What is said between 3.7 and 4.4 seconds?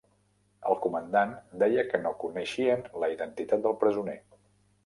presoner.